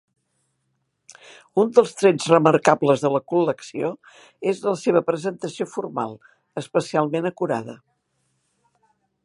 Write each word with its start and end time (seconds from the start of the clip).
Un 1.63 1.73
dels 1.75 1.91
trets 1.99 2.25
remarcables 2.31 3.03
de 3.03 3.11
la 3.17 3.21
col·lecció 3.33 3.91
és 4.53 4.63
la 4.69 4.75
seva 4.85 5.05
presentació 5.11 5.67
formal, 5.75 6.17
especialment 6.63 7.29
acurada. 7.33 7.77